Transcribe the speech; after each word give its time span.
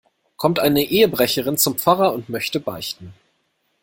Kommt 0.35 0.57
eine 0.57 0.81
Ehebrecherin 0.83 1.57
zum 1.59 1.75
Pfarrer 1.77 2.11
und 2.11 2.27
möchte 2.27 2.59
beichten. 2.59 3.13